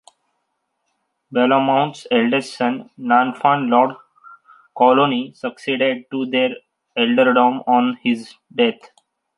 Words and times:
Bellomont's 1.31 2.07
eldest 2.09 2.55
son, 2.57 2.89
Nanfan, 2.99 3.69
Lord 3.69 3.97
Coloony, 4.75 5.37
succeeded 5.37 6.05
to 6.09 6.25
the 6.25 6.59
earldom 6.97 7.59
on 7.67 7.97
his 7.97 8.33
death. 8.51 8.81